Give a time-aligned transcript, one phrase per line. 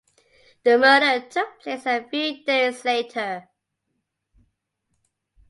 [0.63, 3.47] The murder took place a few days later.